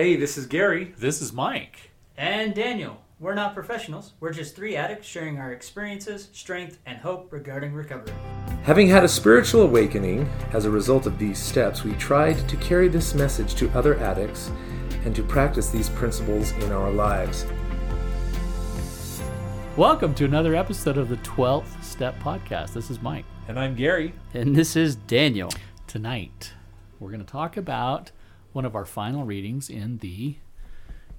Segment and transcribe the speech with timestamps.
[0.00, 0.94] Hey, this is Gary.
[0.96, 1.90] This is Mike.
[2.16, 3.02] And Daniel.
[3.18, 4.14] We're not professionals.
[4.18, 8.14] We're just three addicts sharing our experiences, strength, and hope regarding recovery.
[8.62, 12.88] Having had a spiritual awakening as a result of these steps, we tried to carry
[12.88, 14.50] this message to other addicts
[15.04, 17.44] and to practice these principles in our lives.
[19.76, 22.72] Welcome to another episode of the 12th Step Podcast.
[22.72, 23.26] This is Mike.
[23.48, 24.14] And I'm Gary.
[24.32, 25.52] And this is Daniel.
[25.86, 26.54] Tonight,
[26.98, 28.12] we're going to talk about
[28.52, 30.36] one of our final readings in the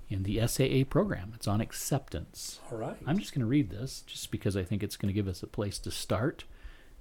[0.09, 1.31] in the SAA program.
[1.35, 2.59] It's on acceptance.
[2.69, 2.97] All right.
[3.07, 5.41] I'm just going to read this just because I think it's going to give us
[5.41, 6.43] a place to start,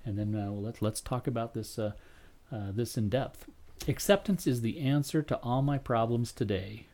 [0.04, 1.92] and then uh, let's let's talk about this uh,
[2.52, 3.46] uh, this in depth.
[3.88, 6.86] Acceptance is the answer to all my problems today.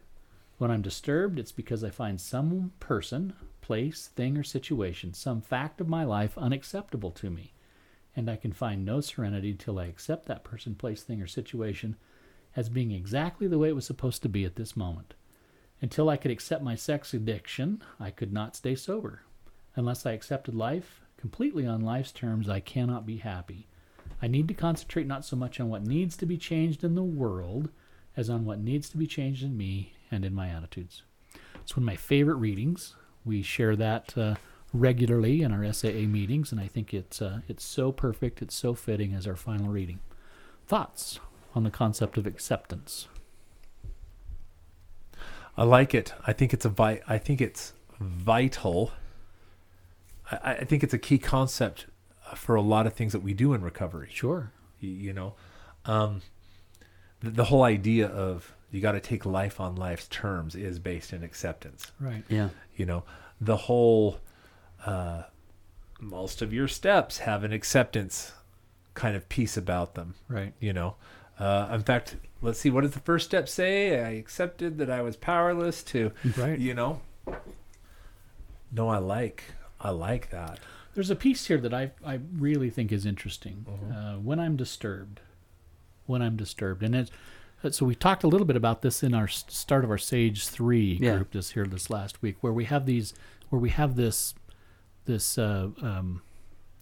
[0.59, 5.80] When I'm disturbed, it's because I find some person, place, thing, or situation, some fact
[5.80, 7.53] of my life unacceptable to me,
[8.14, 11.97] and I can find no serenity till I accept that person, place, thing, or situation
[12.56, 15.14] as being exactly the way it was supposed to be at this moment.
[15.83, 19.22] Until I could accept my sex addiction, I could not stay sober.
[19.77, 23.69] Unless I accepted life completely on life's terms, I cannot be happy.
[24.22, 27.03] I need to concentrate not so much on what needs to be changed in the
[27.03, 27.69] world
[28.16, 31.03] as on what needs to be changed in me and in my attitudes.
[31.56, 32.94] It's one of my favorite readings.
[33.25, 34.36] We share that uh,
[34.72, 38.72] regularly in our SAA meetings, and I think it's uh, it's so perfect, it's so
[38.72, 40.00] fitting as our final reading.
[40.66, 41.20] Thoughts
[41.57, 43.09] on the concept of acceptance?
[45.57, 46.12] I like it.
[46.27, 48.93] I think it's a vi- I think it's vital.
[50.31, 51.87] I, I think it's a key concept
[52.34, 54.11] for a lot of things that we do in recovery.
[54.12, 54.53] Sure.
[54.81, 55.34] You, you know,
[55.87, 56.21] um,
[57.21, 61.15] the, the whole idea of you got to take life on life's terms is based
[61.15, 61.91] in acceptance.
[61.99, 62.23] Right.
[62.29, 62.51] Yeah.
[62.77, 63.05] You know,
[63.41, 64.19] the whole
[64.84, 65.23] uh,
[65.99, 68.33] most of your steps have an acceptance
[68.93, 70.17] kind of piece about them.
[70.29, 70.53] Right.
[70.61, 70.97] You know,
[71.39, 72.70] uh, in fact, let's see.
[72.70, 74.01] What does the first step say?
[74.05, 76.59] I accepted that I was powerless to, Right.
[76.59, 77.01] you know.
[78.73, 79.45] No, I like,
[79.81, 80.59] I like that.
[80.95, 83.66] There's a piece here that I I really think is interesting.
[83.69, 83.93] Mm-hmm.
[83.93, 85.21] Uh, when I'm disturbed,
[86.06, 87.10] when I'm disturbed, and it's
[87.62, 90.49] uh, so we talked a little bit about this in our start of our Sage
[90.49, 91.16] Three Yeah.
[91.16, 93.12] group this here this last week, where we have these
[93.50, 94.34] where we have this
[95.05, 96.22] this uh, um,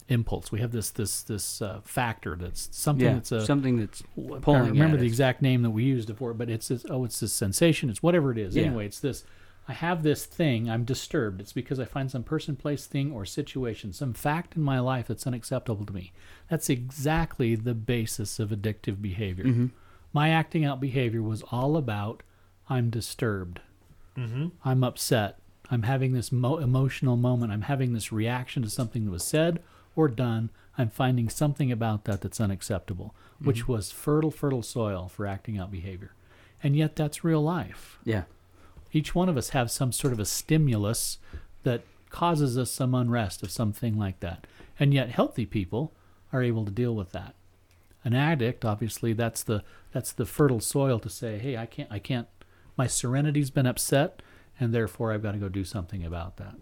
[0.08, 0.52] impulse.
[0.52, 3.14] We have this this this uh, factor that's something Yeah.
[3.14, 5.12] that's a Something that's I can't pulling remember at the us.
[5.12, 7.88] exact name that we used it for, but it's this, oh, it's this sensation.
[7.90, 8.54] It's whatever it is.
[8.56, 8.64] Yeah.
[8.64, 9.24] Anyway, it's this.
[9.66, 10.68] I have this thing.
[10.68, 11.40] I'm disturbed.
[11.40, 15.06] It's because I find some person, place, thing, or situation, some fact in my life
[15.06, 16.12] that's unacceptable to me.
[16.50, 19.46] That's exactly the basis of addictive behavior.
[19.46, 19.66] Mm-hmm.
[20.12, 22.22] My acting out behavior was all about
[22.68, 23.60] I'm disturbed.
[24.16, 25.38] I'm upset.
[25.70, 27.50] I'm having this mo- emotional moment.
[27.50, 29.60] I'm having this reaction to something that was said
[29.96, 30.50] or done.
[30.76, 33.72] I'm finding something about that that's unacceptable, which mm-hmm.
[33.72, 36.14] was fertile, fertile soil for acting out behavior.
[36.62, 37.98] And yet, that's real life.
[38.04, 38.24] Yeah.
[38.92, 41.18] Each one of us have some sort of a stimulus
[41.62, 44.46] that causes us some unrest of something like that.
[44.78, 45.92] And yet, healthy people
[46.32, 47.34] are able to deal with that.
[48.04, 49.62] An addict, obviously, that's the
[49.92, 52.28] that's the fertile soil to say, "Hey, I can't, I can't.
[52.76, 54.20] My serenity's been upset,
[54.58, 56.56] and therefore I've got to go do something about that."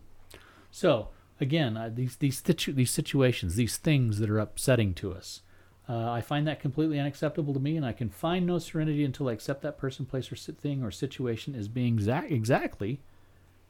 [0.71, 1.09] So
[1.43, 5.43] again, uh, these these situ- these situations, these things that are upsetting to us,
[5.89, 9.29] uh, I find that completely unacceptable to me, and I can find no serenity until
[9.29, 13.01] I accept that person, place, or thing or situation as being exact, exactly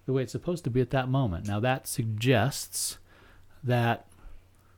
[0.04, 1.46] the way it's supposed to be at that moment.
[1.46, 2.98] Now that suggests
[3.64, 4.06] that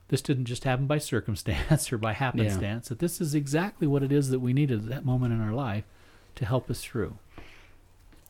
[0.08, 2.88] this didn't just happen by circumstance or by happenstance.
[2.88, 5.52] That this is exactly what it is that we needed at that moment in our
[5.52, 5.84] life
[6.36, 7.18] to help us through.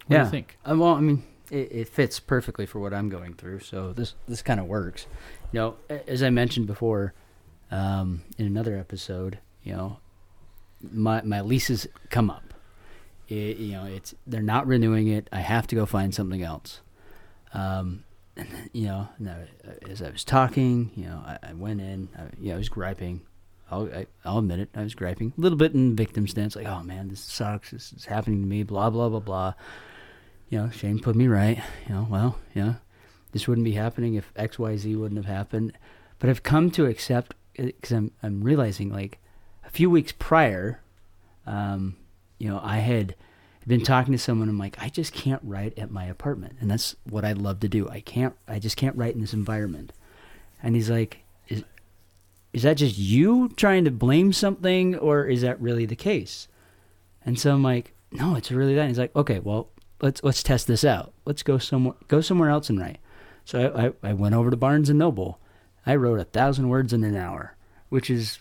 [0.06, 0.24] What do yeah.
[0.24, 0.58] you think?
[0.64, 3.60] Uh, well, I mean, it, it fits perfectly for what I'm going through.
[3.60, 5.06] So this this kind of works.
[5.52, 5.76] You know,
[6.08, 7.14] as I mentioned before,
[7.70, 9.98] um, in another episode, you know,
[10.92, 12.54] my my leases come up.
[13.28, 15.28] It, you know, it's they're not renewing it.
[15.32, 16.80] I have to go find something else.
[17.52, 18.04] Um,
[18.36, 22.08] and you know, I- as I was talking, you know, I, I went in.
[22.16, 23.22] I, you know, I was griping.
[23.70, 24.68] I'll, I, I'll admit it.
[24.74, 27.70] I was griping a little bit in victim stance, like, "Oh man, this sucks.
[27.70, 29.54] This is happening to me." Blah blah blah blah.
[30.48, 31.62] You know, Shane put me right.
[31.88, 32.74] You know, well, yeah,
[33.32, 35.72] this wouldn't be happening if X Y Z wouldn't have happened.
[36.18, 39.18] But I've come to accept because I'm I'm realizing like
[39.64, 40.80] a few weeks prior,
[41.46, 41.96] um,
[42.38, 43.14] you know, I had
[43.66, 44.48] been talking to someone.
[44.48, 47.68] I'm like, I just can't write at my apartment, and that's what I'd love to
[47.68, 47.88] do.
[47.88, 48.34] I can't.
[48.46, 49.92] I just can't write in this environment.
[50.62, 51.18] And he's like,
[51.48, 51.64] is
[52.52, 56.48] is that just you trying to blame something, or is that really the case?
[57.26, 58.82] And so I'm like, no, it's really that.
[58.82, 59.70] And he's like, okay, well,
[60.00, 61.12] let's let's test this out.
[61.24, 62.98] Let's go somewhere go somewhere else and write.
[63.44, 65.38] So I, I, I went over to Barnes and Noble.
[65.86, 67.56] I wrote a thousand words in an hour,
[67.90, 68.38] which is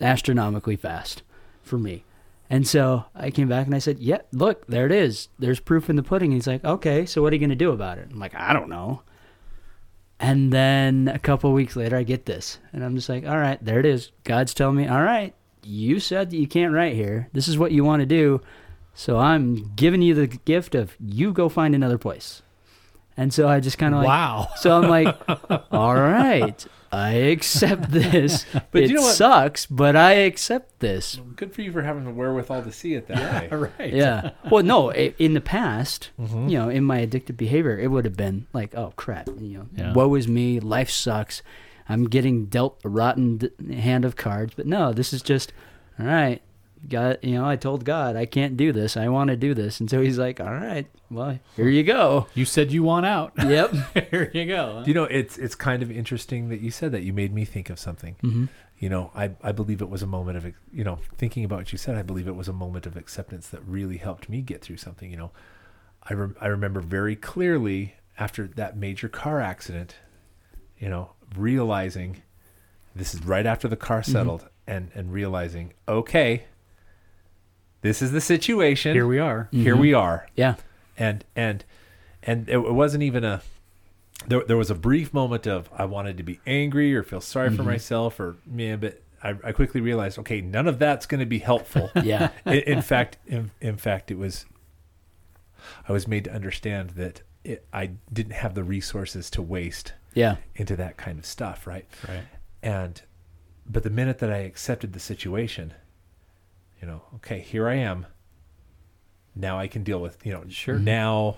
[0.00, 1.22] astronomically fast
[1.62, 2.04] for me.
[2.50, 5.28] And so I came back and I said, "Yeah, look, there it is.
[5.38, 7.70] There's proof in the pudding." he's like, "Okay, so what are you going to do
[7.70, 9.02] about it?" I'm like, "I don't know."
[10.20, 13.62] And then a couple weeks later, I get this, and I'm just like, "All right,
[13.64, 14.10] there it is.
[14.24, 15.34] God's telling me, all right,
[15.64, 17.28] you said that you can't write here.
[17.32, 18.40] This is what you want to do,
[18.94, 22.42] so I'm giving you the gift of you go find another place."
[23.14, 24.48] And so I just kind of like, wow.
[24.56, 25.14] so I'm like,
[25.70, 28.46] all right, I accept this.
[28.70, 29.14] But it you know what?
[29.14, 31.20] sucks, but I accept this.
[31.36, 33.70] Good for you for having the wherewithal to see it that way.
[33.78, 33.92] right.
[33.92, 34.30] Yeah.
[34.50, 36.50] Well, no, i- in the past, Mhm.
[36.50, 39.66] you know, in my addictive behavior, it would have been like, oh crap, you know,
[39.76, 39.92] Yeah.
[39.92, 41.42] woe is me, life sucks.
[41.90, 44.54] I'm getting dealt a rotten d- hand of cards.
[44.56, 45.52] But no, this is just,
[46.00, 46.40] all right,
[46.88, 48.96] God, you know, I told God I can't do this.
[48.96, 49.78] I want to do this.
[49.80, 52.26] And so he's like, all right, well, here you go.
[52.34, 53.32] You said you want out.
[53.38, 53.74] Yep.
[54.10, 54.82] Here you go.
[54.86, 57.02] You know, it's it's kind of interesting that you said that.
[57.02, 58.16] You made me think of something.
[58.20, 58.46] hmm
[58.78, 61.72] You know, I I believe it was a moment of you know thinking about what
[61.72, 61.94] you said.
[61.96, 65.10] I believe it was a moment of acceptance that really helped me get through something.
[65.10, 65.30] You know,
[66.02, 69.96] I rem- I remember very clearly after that major car accident.
[70.78, 72.22] You know, realizing
[72.96, 76.44] this is right after the car settled, and and realizing okay,
[77.82, 78.94] this is the situation.
[78.94, 79.48] Here we are.
[79.52, 80.00] Here we mm-hmm.
[80.00, 80.26] are.
[80.34, 80.54] Yeah.
[80.96, 81.64] and and
[82.22, 83.42] and it, it wasn't even a
[84.26, 87.50] there, there was a brief moment of i wanted to be angry or feel sorry
[87.50, 87.66] for mm-hmm.
[87.66, 91.38] myself or man but I, I quickly realized okay none of that's going to be
[91.40, 92.28] helpful Yeah.
[92.46, 94.46] in, in fact in, in fact it was
[95.88, 100.36] i was made to understand that it, i didn't have the resources to waste Yeah.
[100.54, 102.24] into that kind of stuff right Right.
[102.62, 103.02] and
[103.66, 105.74] but the minute that i accepted the situation
[106.82, 108.04] you know okay here i am
[109.34, 110.78] now i can deal with you know Sure.
[110.78, 111.36] now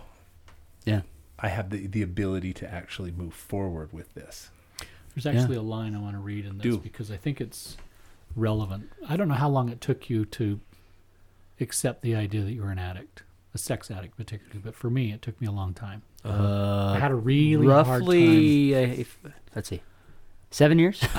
[0.85, 1.03] Yeah.
[1.39, 4.51] i have the the ability to actually move forward with this
[5.15, 6.79] There's actually a line I want to read in this Do.
[6.79, 7.77] because I think it's
[8.35, 8.91] relevant.
[9.09, 10.59] I don't know how long it took you to
[11.61, 13.23] accept the idea that you were an addict,
[13.55, 16.03] a sex addict particularly, but for me, it took me a long time.
[16.25, 18.01] Uh, I had a really hard time.
[18.01, 19.19] roughly, uh, if,
[19.55, 19.83] let's see,
[20.51, 21.01] seven years.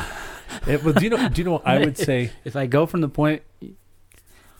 [0.68, 3.02] It- well, do you know do you know i would say if I go from
[3.02, 3.42] the point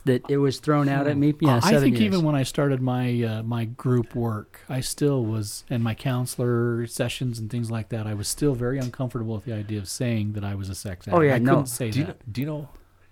[0.06, 2.02] that it was thrown out at me, yeah, I think years.
[2.02, 6.86] even when I started my uh, my group work, I still was, and my counselor
[6.86, 10.32] sessions and things like that, I was still very uncomfortable with the idea of saying
[10.32, 11.18] that I was a sex addict.
[11.18, 11.50] Oh, yeah, I no.
[11.52, 12.32] couldn't say do you, know, that.
[12.32, 12.68] do you know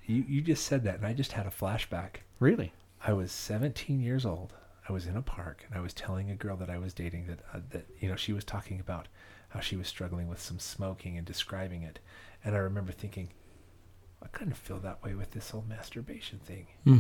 [0.07, 2.73] you, you just said that and i just had a flashback Really?
[3.07, 4.53] i was 17 years old
[4.89, 7.27] i was in a park and i was telling a girl that i was dating
[7.27, 9.09] that uh, that you know she was talking about
[9.49, 11.99] how she was struggling with some smoking and describing it
[12.45, 13.31] and i remember thinking
[14.23, 16.99] i kind of feel that way with this whole masturbation thing Hmm.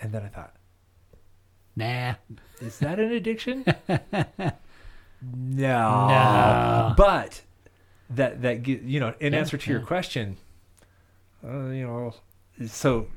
[0.00, 0.54] and then i thought
[1.76, 2.14] Nah.
[2.60, 3.64] is that an addiction
[5.22, 6.94] no No.
[6.96, 7.42] but
[8.10, 10.36] that that you know in Yeah, answer to your question
[11.44, 12.14] uh, you know
[12.66, 13.08] so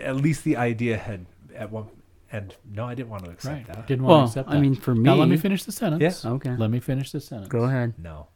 [0.00, 1.86] at least the idea had at one
[2.30, 3.66] and no i didn't want to accept Right.
[3.66, 4.56] that Didn't want well, to accept that.
[4.56, 6.24] I mean, for me, now let me finish the sentence.
[6.24, 6.54] Yeah, Okay.
[6.56, 7.48] Let me finish the sentence.
[7.48, 7.94] Go ahead.
[7.98, 8.28] no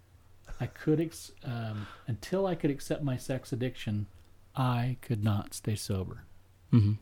[0.60, 4.06] I could, ex- um, until I could accept my sex addiction,
[4.56, 6.24] I could not stay sober.
[6.70, 6.92] hmm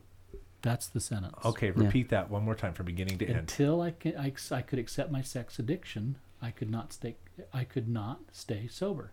[0.63, 1.37] That's the sentence.
[1.45, 4.63] okay repeat that one more time from beginning to end Until I, can, I, I
[4.63, 7.17] could accept my sex addiction, I could not stay.
[7.53, 9.13] I could not stay sober.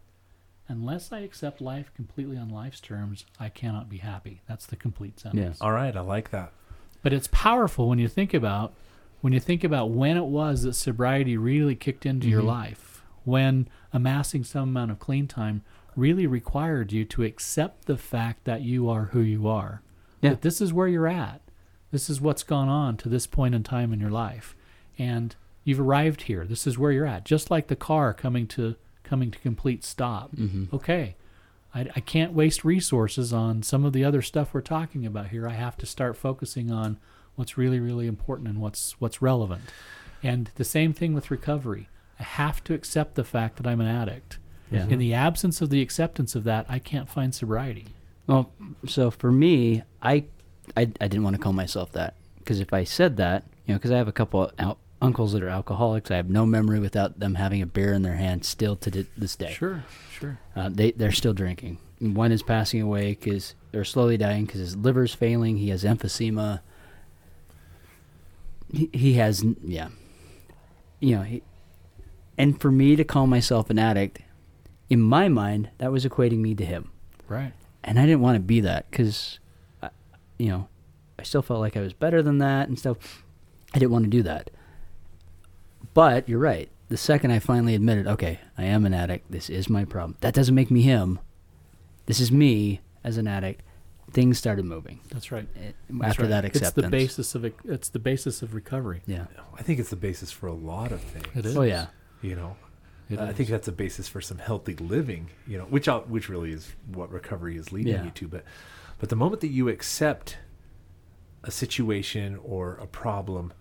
[0.70, 4.42] Unless I accept life completely on life's terms, I cannot be happy.
[4.48, 5.46] That's the complete sentence.
[5.46, 5.62] Yes.
[5.62, 6.52] all right i like that
[7.02, 8.74] But it's powerful when you think about
[9.22, 12.46] when you think about when it was that sobriety really kicked into your Mhm.
[12.48, 15.62] life, when amassing some amount of clean time
[15.96, 19.82] really required you to accept the fact that you are who you are.
[20.22, 20.32] Yeah.
[20.32, 21.42] That this is where you're at.
[21.92, 24.56] This is what's gone on to this point in time in your life.
[24.98, 26.46] And you've arrived here.
[26.46, 27.26] This is where you're at.
[27.26, 31.16] Just like the car coming to coming to complete stop hmm okay,
[31.76, 35.48] I, I can't waste resources on some of the other stuff we're talking about here.
[35.48, 36.98] I have to start focusing on
[37.36, 39.64] what's really, really important and what's what's relevant.
[40.22, 41.90] And the same thing with recovery.
[42.20, 44.38] I have to accept the fact that I'm an addict.
[44.74, 44.88] Yeah.
[44.88, 47.86] In the absence of the acceptance of that, I can't find sobriety.
[48.28, 48.52] Well,
[48.88, 50.26] so for me, I,
[50.76, 53.78] I, I didn't want to call myself that because if I said that, you know,
[53.78, 56.80] because I have a couple of al- uncles that are alcoholics, I have no memory
[56.80, 59.52] without them having a beer in their hand still to di- this day.
[59.54, 60.40] Sure, sure.
[60.56, 61.78] Uh, they they're still drinking.
[62.00, 65.58] One is passing away because they're slowly dying because his liver's failing.
[65.58, 66.62] He has emphysema.
[68.72, 69.90] He he has yeah,
[71.00, 71.24] you know.
[71.24, 71.44] He,
[72.38, 74.20] and for me to call myself an addict,
[74.90, 76.92] in my mind, that was equating me to him,
[77.28, 77.54] Right.
[77.84, 79.40] and I didn't want to be that because,
[80.38, 80.68] you know,
[81.18, 83.24] I still felt like I was better than that and stuff.
[83.74, 84.50] I didn't want to do that.
[85.94, 86.70] But you're right.
[86.90, 89.32] The second I finally admitted, okay, I am an addict.
[89.32, 90.18] This is my problem.
[90.22, 91.20] That doesn't make me him.
[92.06, 93.62] This is me as an addict.
[94.12, 95.48] things started moving That's right.
[95.56, 96.30] eh, That's after right.
[96.30, 96.78] that acceptance.
[96.78, 97.56] It's the basis of it.
[97.66, 99.02] It's the basis of recovery.
[99.08, 99.26] Yeah.
[99.58, 101.26] I think it's the basis for a lot of things.
[101.36, 101.58] It is.
[101.58, 101.88] Oh yeah.
[102.22, 102.56] You know,
[103.10, 105.30] It I think that's a basis for some healthy living.
[105.48, 108.04] You know, which I'll, which really is what recovery is leading Yeah.
[108.06, 108.28] you to.
[108.28, 108.44] But
[109.00, 110.38] but the moment that you accept
[111.44, 113.52] a situation or a problem,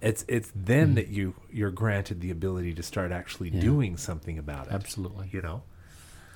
[0.00, 0.94] it's it's then Mm.
[0.96, 3.60] that you you're granted the ability to start actually Yeah.
[3.60, 4.72] doing something about it.
[4.74, 5.28] Absolutely.
[5.32, 5.62] You know.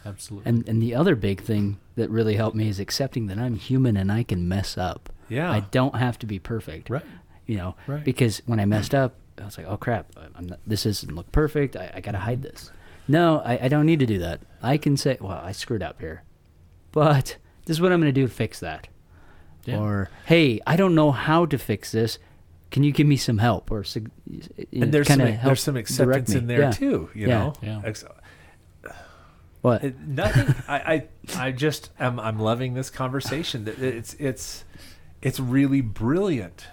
[0.05, 0.49] Absolutely.
[0.49, 3.97] And and the other big thing that really helped me is accepting that I'm human
[3.97, 5.11] and I can mess up.
[5.29, 5.51] Yeah.
[5.51, 6.91] I don't have to be perfect.
[6.91, 7.05] right.
[7.47, 8.05] You know, Right.
[8.05, 11.31] because when I messed up, I was like, oh crap, I'm not, this doesn't look
[11.33, 11.77] perfect.
[11.77, 12.71] I, I got to hide this.
[13.09, 14.41] No, I, I don't need to do that.
[14.63, 16.23] I can say, well, I screwed up here,
[16.93, 17.37] but
[17.67, 18.89] this is what I'm going to do to fix that.
[19.65, 19.79] Yeah.
[19.79, 22.19] Or hey, I don't know how to fix this.
[22.71, 24.11] Can you give me some help or sug-
[24.73, 26.71] and there's some, there's some acceptance in there Yeah.
[26.71, 27.11] too.
[27.15, 27.39] You Yeah.
[27.39, 27.53] know.
[27.63, 27.81] Yeah.
[27.85, 28.05] Ex-
[29.61, 29.85] What?
[29.85, 30.55] It, nothing.
[30.67, 30.77] I,
[31.37, 33.65] I I just am I'm loving this conversation.
[33.67, 34.65] That It's it's
[35.21, 36.67] it's really brilliant.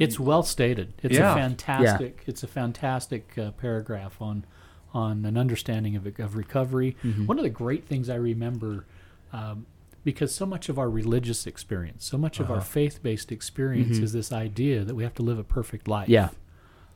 [0.00, 0.94] It's well stated.
[1.02, 1.32] It's Yeah.
[1.32, 2.22] a fantastic.
[2.26, 4.44] It's a fantastic uh, paragraph on
[4.94, 6.96] on an understanding of of recovery.
[7.02, 7.26] Mm-hmm.
[7.26, 8.84] One of the great things I remember,
[9.32, 9.66] um,
[10.04, 12.64] because so much of our religious experience, so much of our Uh-huh.
[12.66, 14.02] faith based experience Mhm.
[14.02, 16.08] is this idea that we have to live a perfect life.
[16.08, 16.30] Yeah.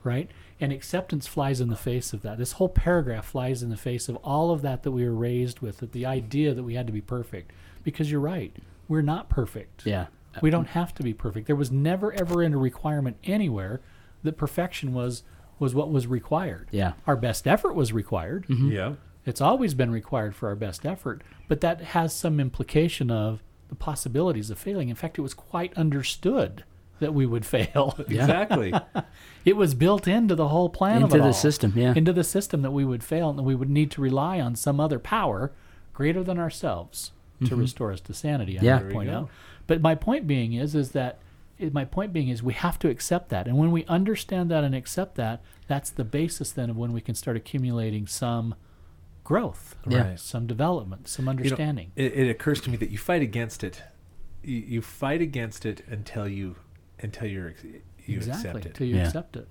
[0.04, 0.30] Right.
[0.60, 2.38] And acceptance flies in the face of that.
[2.38, 5.60] This whole paragraph flies in the face of all of that that we were raised
[5.60, 5.78] with.
[5.78, 7.50] That the idea that we had to be perfect.
[7.82, 8.54] Because you're right,
[8.88, 9.84] we're not perfect.
[9.86, 10.06] Yeah.
[10.42, 11.46] We don't have to be perfect.
[11.46, 13.80] There was never ever in a requirement anywhere
[14.22, 15.22] that perfection was
[15.58, 16.68] was what was required.
[16.70, 16.92] Yeah.
[17.06, 18.46] Our best effort was required.
[18.48, 18.72] Mm-hmm.
[18.72, 18.92] Yeah.
[19.24, 23.74] It's always been required for our best effort, but that has some implication of the
[23.74, 24.88] possibilities of failing.
[24.88, 26.64] In fact, it was quite understood
[27.00, 27.98] that we would fail.
[28.08, 28.72] Exactly.
[29.44, 31.32] it was built into the whole plan of Into it the all.
[31.32, 31.92] system, yeah.
[31.94, 34.54] Into the system that we would fail and that we would need to rely on
[34.54, 35.52] some other power
[35.92, 37.60] greater than ourselves to mm-hmm.
[37.60, 38.58] restore us to sanity.
[38.58, 38.78] I Yeah.
[38.78, 39.28] might point out.
[39.66, 41.18] But my point being is, is that
[41.72, 44.74] my point being is we have to accept that, and when we understand that and
[44.74, 48.54] accept that, that's the basis then of when we can start accumulating some
[49.24, 50.10] growth, Yeah.
[50.10, 50.20] Right.
[50.20, 51.92] some development, some You know, understanding.
[51.96, 53.82] it, it occurs to me that you fight against it.
[54.44, 56.56] You, you fight against it until you
[57.00, 57.54] until you're
[58.06, 58.68] you exactly accept it.
[58.68, 59.06] Until you Yeah.
[59.06, 59.48] accept it,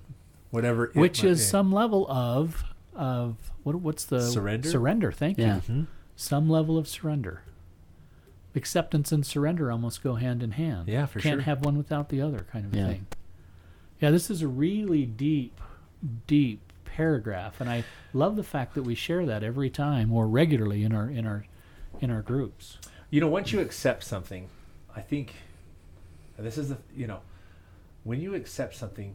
[0.50, 0.86] Whatever.
[0.86, 1.44] it which might is be.
[1.44, 4.68] some level of of what what's the Surrender?
[4.70, 5.12] Surrender.
[5.12, 5.56] Thank Yeah.
[5.56, 5.60] you.
[5.74, 5.86] Mhm.
[6.16, 7.42] some level of surrender.
[8.56, 10.88] Acceptance and surrender almost go hand in hand.
[10.88, 11.40] Yeah, for Can't sure.
[11.42, 12.86] have one without the other, kind of a Yeah.
[12.88, 13.06] thing.
[14.00, 15.60] Yeah, this is a really deep,
[16.26, 17.84] deep paragraph, and I
[18.14, 21.44] love the fact that we share that every time or regularly in our in our
[22.00, 22.78] in our groups.
[23.10, 24.48] You know, once you accept something,
[24.94, 25.34] I think
[26.38, 27.20] this is the you know,
[28.04, 29.14] when you accept something,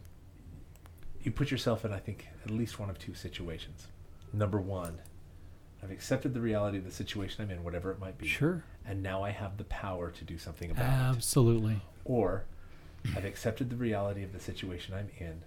[1.24, 3.88] you put yourself in I think at least one of two situations.
[4.34, 5.00] Number one,
[5.84, 8.28] I've accepted the reality of the situation I'm in, whatever it might be.
[8.28, 11.16] Sure, And now I have the power to do something about it.
[11.16, 11.82] absolutely.
[12.04, 12.46] Or
[13.16, 15.42] I've accepted the reality of the situation I'm in,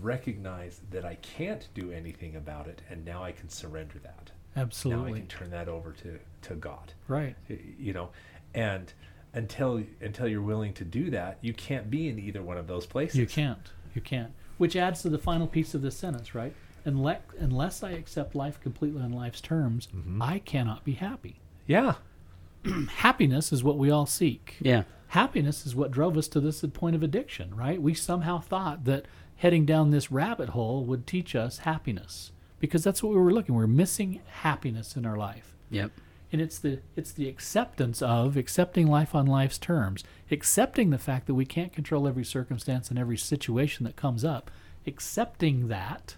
[0.00, 4.30] recognize that I can't do anything about it, and now I can surrender that.
[4.56, 5.10] Absolutely.
[5.10, 6.92] Now I can turn that over to, to God.
[7.08, 7.36] Right.
[7.78, 8.10] You know,
[8.54, 8.92] and
[9.34, 12.86] until until you're willing to do that, you can't be in either one of those
[12.86, 13.16] places.
[13.18, 13.70] You can't.
[13.94, 14.32] You can't.
[14.58, 16.54] Which adds to the final piece of this sentence, right?
[16.86, 20.22] Unless, unless I accept life completely on life's terms, Mhm.
[20.22, 21.40] I cannot be happy.
[21.66, 21.94] Yeah.
[22.96, 24.56] Happiness is what we all seek.
[24.60, 24.84] Yeah.
[25.08, 27.80] happiness is what drove us to this point of addiction, right?
[27.80, 29.06] We somehow thought that
[29.36, 33.54] heading down this rabbit hole would teach us happiness because that's what we were looking.
[33.54, 35.54] We are missing happiness in our life.
[35.70, 35.92] Yep.
[36.32, 41.26] And it's the it's the acceptance of accepting life on life's terms, accepting the fact
[41.28, 44.50] that we can't control every circumstance and every situation that comes up,
[44.86, 46.16] accepting that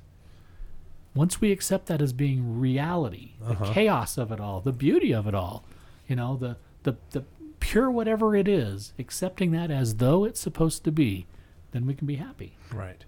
[1.14, 3.72] once we accept that as being reality, the Uh-huh.
[3.72, 5.64] chaos of it all, the beauty of it all,
[6.08, 7.24] you know, the the the
[7.60, 11.26] pure whatever it is, accepting that as though it's supposed to be,
[11.72, 12.56] then we can be happy.
[12.72, 13.04] Right.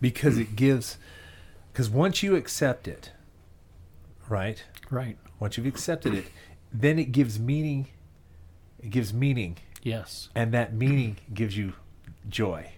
[0.00, 0.98] Because it gives
[1.72, 3.12] because once you accept it,
[4.28, 4.62] right?
[4.90, 5.18] Right.
[5.38, 6.26] Once you've accepted it,
[6.72, 7.88] then it gives meaning
[8.80, 10.28] it gives meaning Yes.
[10.34, 11.74] and that meaning gives you
[12.28, 12.72] joy.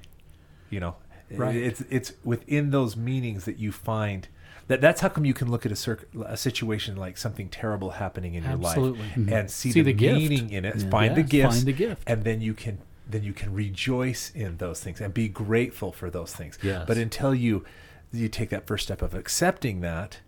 [0.68, 0.96] You know,
[1.32, 1.54] Right.
[1.56, 4.26] It's it's within those meanings that you find
[4.70, 7.90] that that's how come you can look at a circ- a situation like something terrible
[7.90, 9.00] happening in your Absolutely.
[9.02, 9.32] life Mhm.
[9.32, 10.18] and see, See the, the gift.
[10.18, 10.88] meaning in it, Yeah.
[10.90, 12.02] find the Yes, gifts, find the gift.
[12.06, 16.08] and then you can then you can rejoice in those things and be grateful for
[16.10, 16.56] those things.
[16.62, 16.84] Yes.
[16.86, 17.64] But until you
[18.12, 20.18] you take that first step of accepting that,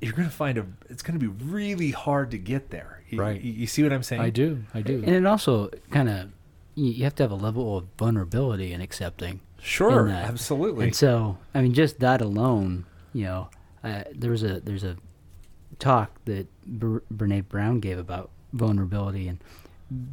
[0.00, 3.02] you're going to find a it's going to be really hard to get there.
[3.08, 3.40] You- Right.
[3.40, 4.20] You, you see what I'm saying?
[4.22, 4.64] I do.
[4.74, 4.96] I do.
[5.06, 6.30] And it also kind of
[6.74, 9.40] you, you have to have a level of vulnerability in accepting.
[9.60, 10.84] Sure, in absolutely.
[10.86, 13.48] And so, I mean, just that alone, you know,
[13.84, 14.96] uh, there was a there's a
[15.78, 19.38] talk that Ber- Brene Brown gave about vulnerability, and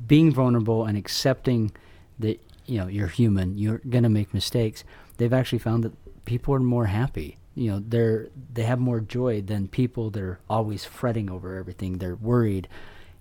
[0.08, 1.72] being vulnerable and accepting
[2.20, 4.84] that you know you're human, you're gonna make mistakes.
[5.18, 5.94] They've actually found that
[6.26, 7.38] people are more happy.
[7.56, 11.98] You know, they're they have more joy than people that are always fretting over everything.
[11.98, 12.68] They're worried.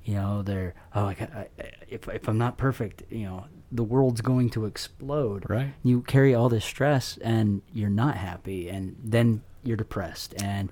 [0.04, 4.20] You know, they're oh, I, I, if if I'm not perfect, you know, the world's
[4.20, 5.48] going to explode.
[5.48, 5.74] Right.
[5.82, 10.70] You carry all this stress, and you're not happy, and then you're depressed, and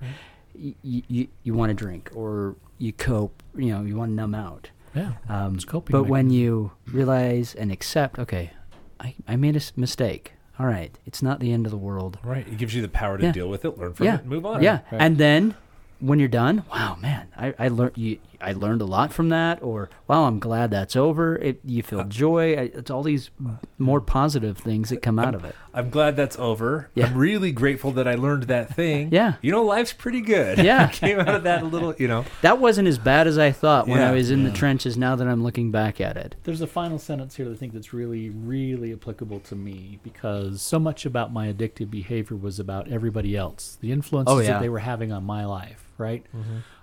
[0.55, 3.41] y- y- you you want to drink or you cope.
[3.55, 4.69] You know, you want to numb out.
[4.95, 5.13] Yeah.
[5.29, 8.51] Um, It's coping but when you realize and accept, okay,
[8.99, 10.33] I, I made a mistake.
[10.59, 12.19] All right, it's not the end of the world.
[12.23, 12.45] Right.
[12.47, 13.31] It gives you the power to Yeah.
[13.31, 14.61] deal with it, learn from yeah, it, and move on.
[14.61, 15.01] Yeah, Right.
[15.01, 15.55] and then
[15.99, 18.19] when you're done, wow, man, I, I learned you.
[18.41, 19.61] I learned a lot from that.
[19.61, 21.35] Or wow, I'm glad that's over.
[21.35, 22.53] It, you Uh, feel joy.
[22.53, 23.29] I, it's all these
[23.77, 25.55] more positive things that come out of it.
[25.73, 26.89] I'm glad that's over.
[26.95, 27.07] Yeah.
[27.07, 29.09] I'm really grateful that I learned that thing.
[29.11, 29.35] Yeah.
[29.41, 30.57] You know, life's pretty good.
[30.57, 30.87] Yeah.
[30.89, 32.25] I came out of that a little, you know.
[32.41, 34.97] That wasn't as bad as I thought when I was in the trenches.
[34.97, 37.73] Now that I'm looking back at it, There's a final sentence here that I think
[37.73, 42.89] that's really, really applicable to me because so much about my addictive behavior was about
[42.91, 44.53] everybody else, the influences Oh, yeah.
[44.53, 45.85] that they were having on my life.
[45.97, 46.25] Right?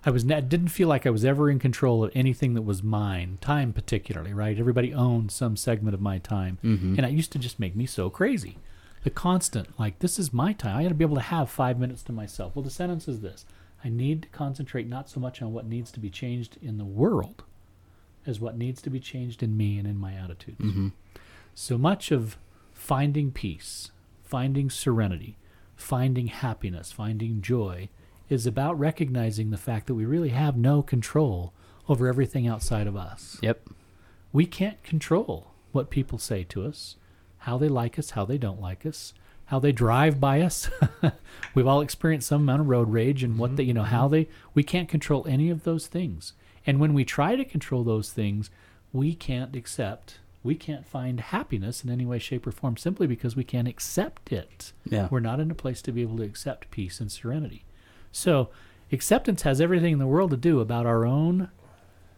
[0.05, 2.83] I was ne- didn't feel like I was ever in control of anything that was
[2.83, 4.33] mine, time particularly.
[4.33, 4.59] Right?
[4.59, 6.97] Everybody owned some segment of my time, Mhm.
[6.97, 8.59] and it used to just make me so crazy.
[9.05, 10.77] The constant, like this is my time.
[10.77, 12.55] I got to be able to have five minutes to myself.
[12.55, 13.45] Well, the sentence is this:
[13.85, 16.85] I need to concentrate not so much on what needs to be changed in the
[16.85, 17.45] world
[18.27, 20.61] as what needs to be changed in me and in my attitudes.
[20.61, 20.93] Mhm.
[21.55, 22.37] So much of
[22.73, 23.91] finding peace,
[24.23, 25.37] finding serenity,
[25.77, 27.89] finding happiness, finding joy
[28.29, 31.53] is about recognizing the fact that we really have no control
[31.89, 33.39] over everything outside of us.
[33.43, 33.71] Yep.
[34.33, 36.97] We can't control what people say to us,
[37.39, 39.15] how they like us, how they don't like us,
[39.47, 40.69] how they drive by us.
[41.55, 43.57] We've all experienced some amount of road rage and what mm-hmm.
[43.57, 44.15] they, you know, how mm-hmm.
[44.15, 46.35] they, we can't control any of those things.
[46.67, 48.51] And when we try to control those things,
[48.93, 53.37] we can't accept, we can't find happiness in any way, shape, or form simply because
[53.37, 54.73] we can't accept it.
[54.85, 55.09] Yeah.
[55.11, 57.65] We're not in a place to be able to accept peace and serenity.
[58.19, 58.49] So,
[58.91, 61.51] acceptance has everything in the world to do about our own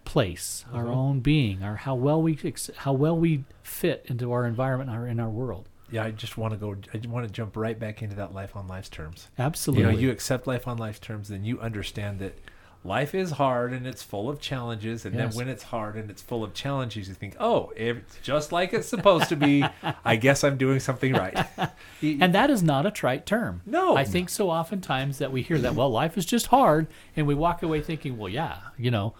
[0.04, 0.98] place, our uh-huh.
[0.98, 5.06] own being, our how well we ex- how well we fit into our environment, our
[5.06, 5.68] in our world.
[5.90, 6.76] Yeah, I just want to go.
[6.94, 9.28] I want to jump right back into that life on life's terms.
[9.38, 9.84] Absolutely.
[9.84, 12.38] You know, you accept life on life's terms, then you understand that
[12.82, 15.04] life is hard and it's full of challenges.
[15.04, 15.34] And Yes.
[15.34, 18.72] then when it's hard and it's full of challenges, you think, oh, it's just like
[18.72, 19.64] it's supposed to be.
[20.04, 21.46] I guess I'm doing something right.
[22.02, 23.60] And that is not a trite term.
[23.66, 23.94] No.
[23.96, 27.34] I think so oftentimes that we hear that, well, life is just hard, and we
[27.34, 29.12] walk away thinking, well, yeah, you know,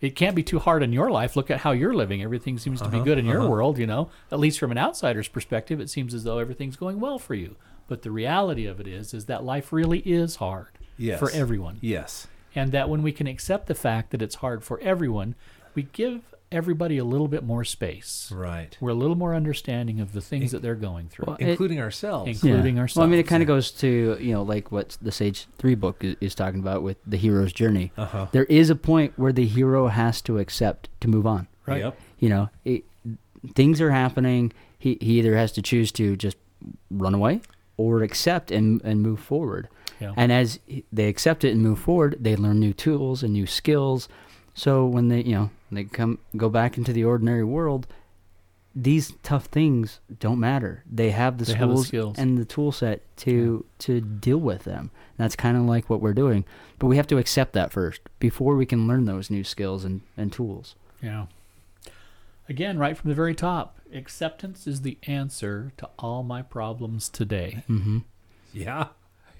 [0.00, 1.34] it can't be too hard in your life.
[1.34, 2.22] Look at how you're living.
[2.22, 3.48] Everything seems to be Uh-huh, good in your uh-huh.
[3.48, 4.10] world, you know.
[4.30, 7.56] At least from an outsider's perspective, it seems as though everything's going well for you.
[7.88, 11.18] But the reality of it is is that life really is hard yes.
[11.18, 11.78] for everyone.
[11.80, 12.28] Yes.
[12.54, 15.34] And that when we can accept the fact that it's hard for everyone,
[15.74, 18.30] we give everybody a little bit more space.
[18.32, 18.76] Right.
[18.80, 21.24] We're a little more understanding of the things that they're going through.
[21.26, 22.28] Well, it- Including ourselves.
[22.30, 23.54] Including Well, I mean, it kind of yeah.
[23.56, 26.96] goes to you know like what the Sage Three book is, is talking about with
[27.06, 27.92] the hero's journey.
[27.96, 28.26] Uh huh.
[28.32, 31.48] There is a point where the hero has to accept to move on.
[31.66, 31.80] Right.
[31.80, 31.98] Yep.
[32.20, 32.84] You know, it,
[33.54, 34.52] things are happening.
[34.78, 36.36] He he either has to choose to just
[36.90, 37.40] run away
[37.76, 39.68] or accept and and move forward.
[40.00, 40.12] Yeah.
[40.16, 40.58] And as
[40.92, 44.08] they accept it and move forward, they learn new tools and new skills.
[44.54, 47.86] So when they, you know, they come go back into the ordinary world,
[48.74, 50.82] these tough things don't matter.
[50.90, 52.18] They have the They have the skills skills.
[52.18, 54.90] and the tool set to to deal with them.
[55.16, 56.44] That's kind of like what we're doing.
[56.78, 60.00] But we have to accept that first before we can learn those new skills and,
[60.16, 60.74] and tools.
[61.00, 61.26] Yeah.
[62.48, 67.62] Again, right from the very top, acceptance is the answer to all my problems today.
[67.70, 67.98] Mm-hmm.
[68.52, 68.88] Yeah.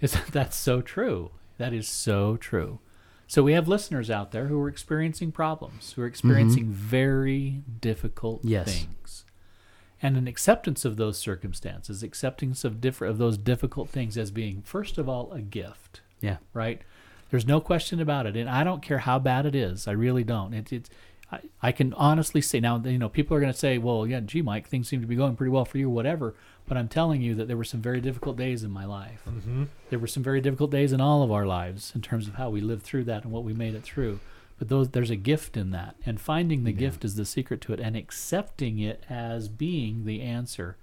[0.00, 1.30] Isn't that so true?
[1.58, 2.80] That is so true.
[3.26, 6.72] So we have listeners out there who are experiencing problems, who are experiencing mm-hmm.
[6.72, 8.66] very difficult Yes.
[8.66, 9.24] things.
[10.02, 14.62] And an acceptance of those circumstances, acceptance of different of those difficult things as being
[14.62, 16.36] first of all a gift, Yeah.
[16.52, 16.82] right?
[17.30, 19.88] There's no question about it, and I don't care how bad it is.
[19.88, 20.52] I really don't.
[20.52, 20.90] It, it's
[21.34, 22.78] I, I can honestly say now.
[22.78, 25.16] You know, people are going to say, "Well, yeah, gee, Mike, things seem to be
[25.16, 26.34] going pretty well for you, whatever."
[26.66, 29.22] But I'm telling you that there were some very difficult days in my life.
[29.28, 29.64] Mm-hmm.
[29.90, 32.48] There were some very difficult days in all of our lives in terms of how
[32.48, 34.20] we lived through that and what we made it through.
[34.58, 37.72] But those there's a gift in that, and finding the gift is the secret to
[37.72, 40.76] it, and accepting it as being the answer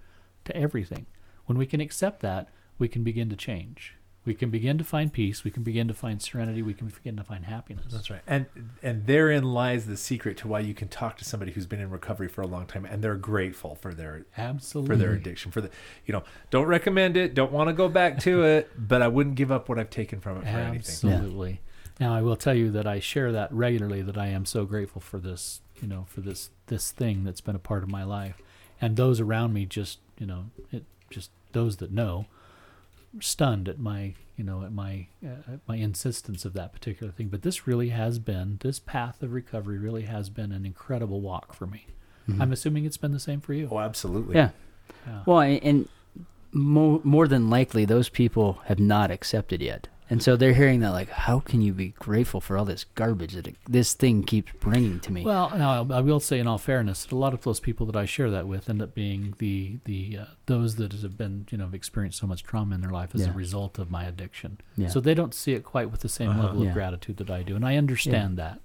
[0.46, 1.06] to everything.
[1.46, 3.96] When we can accept that, we can begin to change.
[4.24, 5.44] We can begin to find peace.
[5.44, 6.62] We can begin to find serenity.
[6.62, 7.86] We can begin to find happiness.
[7.92, 8.22] That's right.
[8.28, 8.46] And
[8.84, 11.90] and therein lies the secret to why you can talk to somebody who's been in
[11.90, 14.96] recovery for a long time and they're grateful for their Absolutely.
[14.96, 15.70] for their addiction for the
[16.06, 19.36] you know don't recommend it don't want to go back to it but i wouldn't
[19.36, 21.62] give up what i've taken from it for anything Absolutely.
[22.00, 24.02] Now, I will tell you that I share that regularly.
[24.02, 27.56] That I am so grateful for this you know, for this this thing that's been
[27.56, 28.38] a part of my life,
[28.80, 32.28] and those around me just, you know, it just those that know,
[33.19, 37.28] stunned at my, you know, at my uh, at my insistence of that particular thing.
[37.28, 41.54] But this really has been this path of recovery really has been an incredible walk
[41.54, 41.88] for me.
[42.30, 42.39] Mhm.
[42.41, 43.67] I'm assuming it's been the same for you.
[43.71, 44.36] Oh, absolutely.
[44.36, 44.52] Yeah.
[45.08, 45.24] Yeah.
[45.26, 45.88] Well, and, and
[46.52, 50.91] mo- more than likely, those people have not accepted yet, and so they're hearing that
[50.91, 54.52] like, how can you be grateful for all this garbage that it, this thing keeps
[54.60, 55.24] bringing to me?
[55.24, 57.95] Well, now I will say, in all fairness, that a lot of those people that
[57.95, 61.58] I share that with end up being the the uh, those that have been you
[61.58, 64.60] know have experienced so much trauma in their life as a result of my addiction.
[64.78, 64.89] yeah.
[64.89, 66.43] So they don't see it quite with the same Uh-huh.
[66.43, 66.67] level Yeah.
[66.69, 68.60] of gratitude that I do, and I understand that.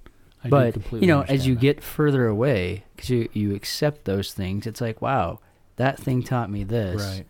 [0.45, 1.61] I but completely you know, as you that.
[1.61, 5.39] get further away, because you you accept those things, it's like, wow,
[5.77, 7.01] that thing taught me this.
[7.03, 7.27] right,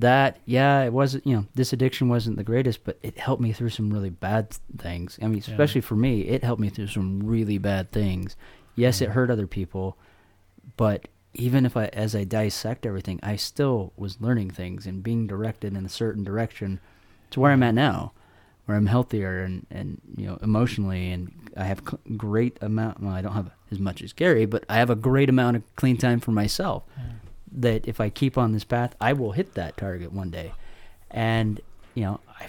[0.00, 1.26] That yeah, it wasn't.
[1.26, 4.50] You know, this addiction wasn't the greatest, but it helped me through some really bad
[4.78, 5.18] things.
[5.22, 5.52] I mean, Yeah.
[5.52, 8.36] especially for me, it helped me through some really bad things.
[8.76, 9.12] Yes, it Mhm.
[9.12, 9.96] hurt other people,
[10.76, 15.26] but even if I, as I dissect everything, I still was learning things and being
[15.26, 16.80] directed in a certain direction
[17.30, 18.12] to where I'm at now,
[18.66, 21.82] where I'm healthier and, and you know emotionally, and I have
[22.16, 23.02] great amount.
[23.02, 25.76] Well, I don't have as much as Gary, but I have a great amount of
[25.76, 26.84] clean time for myself.
[26.96, 27.04] Yeah.
[27.52, 30.52] That if I keep on this path, I will hit that target one day,
[31.10, 31.60] and
[31.94, 32.48] you know, I,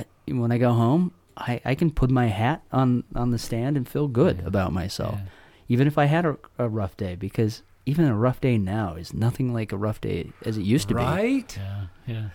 [0.00, 3.76] I when I go home, I, I can put my hat on on the stand
[3.76, 4.46] and feel good Yeah.
[4.48, 5.28] about myself Yeah.
[5.68, 9.14] even if I had a, a rough day, because even a rough day now is
[9.14, 11.02] nothing like a rough day as it used to be.
[11.02, 11.56] Right?
[11.56, 12.28] Yeah, yeah.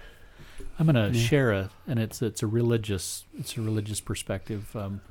[0.79, 1.19] I'm gonna Yeah.
[1.21, 4.73] share a, and it's it's a religious it's a religious perspective.
[4.75, 5.01] Um,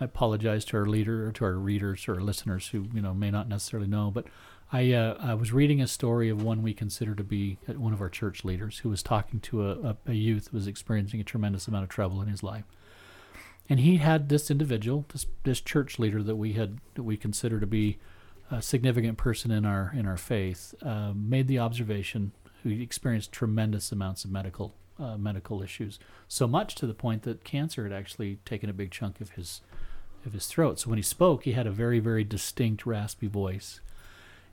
[0.00, 3.14] I apologize to our leader, or to our readers, or our listeners who you know
[3.14, 4.26] may not necessarily know, but
[4.72, 7.92] I uh, I was reading a story of one we consider to be uh, one
[7.92, 11.20] of our church leaders who was talking to a, a, a youth who was experiencing
[11.20, 12.64] a tremendous amount of trouble in his life,
[13.68, 17.60] and he had this individual, this this church leader that we had that we consider
[17.60, 17.98] to be
[18.50, 23.92] a significant person in our in our faith, uh, made the observation who experienced tremendous
[23.92, 28.38] amounts of medical uh, medical issues, so much to the point that cancer had actually
[28.44, 29.60] taken a big chunk of his
[30.24, 30.80] of his throat.
[30.80, 33.80] So when he spoke, he had a very very distinct raspy voice,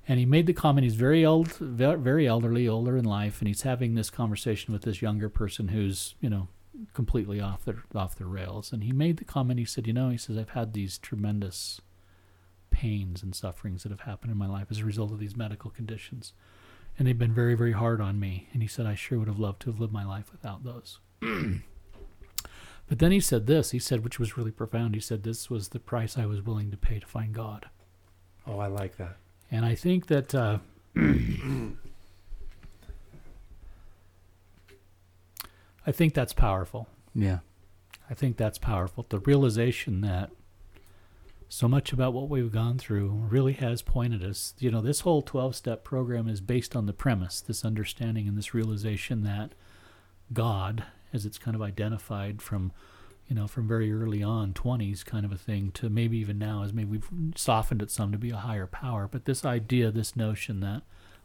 [0.07, 0.83] and he made the comment.
[0.83, 5.01] He's very old, very elderly, older in life, and he's having this conversation with this
[5.01, 6.47] younger person who's you know
[6.93, 8.71] completely off the off the rails.
[8.73, 9.59] And he made the comment.
[9.59, 11.81] He said, "You know," he says, "I've had these tremendous."
[12.73, 15.69] pains and sufferings that have happened in my life as a result of these medical
[15.69, 16.33] conditions.
[16.97, 18.49] And they've been very, very hard on me.
[18.51, 20.99] And he said, I sure would have loved to have lived my life without those.
[21.21, 24.95] but then he said this, he said, which was really profound.
[24.95, 27.67] He said, This was the price I was willing to pay to find God.
[28.45, 29.17] Oh, I like that.
[29.53, 30.57] And I think that uh,
[35.85, 36.87] I think that's powerful.
[37.13, 37.39] Yeah.
[38.09, 39.05] I think that's powerful.
[39.07, 40.31] The realization that
[41.49, 44.55] so much about what we've gone through really has pointed us.
[44.57, 48.35] You know, this whole 12 step program is based on the premise, this understanding and
[48.35, 49.51] this realization that
[50.33, 52.71] God, as it's kind of identified from,
[53.27, 56.63] you know, from very early on, 20s kind of a thing, to maybe even now,
[56.63, 59.07] as maybe we've softened it some to be a higher power.
[59.11, 60.81] But this idea, this notion that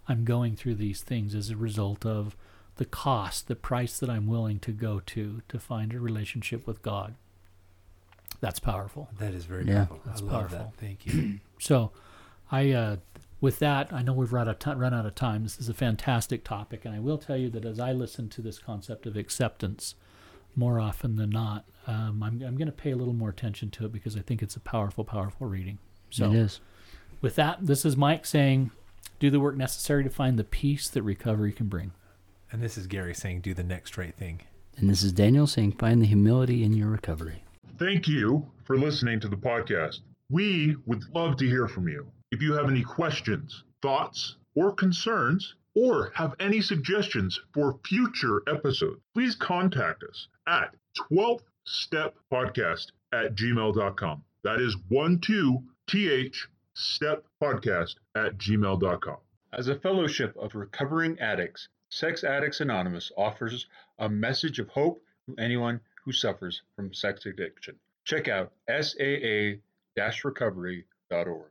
[0.08, 2.36] I'm going through these things as a result of
[2.76, 6.80] the cost, the price that I'm willing to go to to find a relationship with
[6.82, 7.14] God.
[8.40, 9.08] That's powerful.
[9.18, 9.86] That is very Yeah.
[9.86, 10.00] powerful.
[10.06, 10.58] That's I love powerful.
[10.58, 10.74] that.
[10.76, 11.40] Thank you.
[11.60, 11.90] So,
[12.52, 12.96] I uh,
[13.40, 15.42] with that, I know we've run out of ti- run out of time.
[15.42, 18.40] This is a fantastic topic, and I will tell you that as I listen to
[18.40, 19.96] this concept of acceptance,
[20.56, 23.86] more often than not, um, I'm I'm going to pay a little more attention to
[23.86, 25.78] it because I think it's a powerful, powerful reading.
[26.10, 26.60] So, it is.
[27.20, 28.70] with that, this is Mike saying,
[29.18, 31.92] "Do the work necessary to find the peace that recovery can bring."
[32.50, 34.40] and this is Gary saying, do the next right thing.
[34.76, 37.44] And this is Daniel saying, find the humility in your recovery.
[37.78, 40.00] Thank you for listening to the podcast.
[40.30, 42.06] We would love to hear from you.
[42.30, 49.00] If you have any questions, thoughts, or concerns, or have any suggestions for future episodes,
[49.14, 50.74] please contact us at
[51.10, 54.24] 12th Step Podcast at gmail.com.
[54.42, 59.18] That is 12th Step Podcast at gmail.com.
[59.52, 63.66] As a fellowship of recovering addicts, Sex Addicts Anonymous offers
[63.98, 67.76] a message of hope to anyone who suffers from sex addiction.
[68.04, 71.50] Check out saa-recovery.org.